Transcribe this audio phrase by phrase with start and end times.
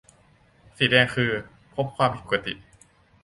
[0.77, 1.31] -สีแดงคือ
[1.75, 2.53] พบความผิดปกติ